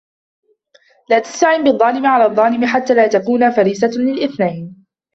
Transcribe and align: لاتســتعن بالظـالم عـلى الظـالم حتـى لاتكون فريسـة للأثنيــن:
لاتســتعن 1.09 1.63
بالظـالم 1.63 2.05
عـلى 2.05 2.25
الظـالم 2.25 2.65
حتـى 2.65 2.93
لاتكون 2.93 3.51
فريسـة 3.51 3.91
للأثنيــن: 3.97 4.83